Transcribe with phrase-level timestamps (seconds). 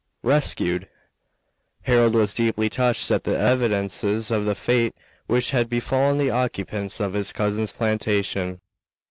[0.23, 0.87] RESCUED!
[1.83, 4.95] Harold was deeply touched at the evidences of the fate
[5.27, 8.61] which had befallen the occupants of his cousin's plantation.